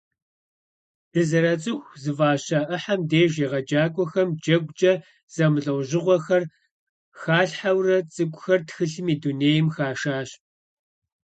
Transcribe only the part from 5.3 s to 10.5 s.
зэмылӏэужьыгъуэхэр халъхьэурэ цӏыкӏухэр тхылъым и дунейм хашащ.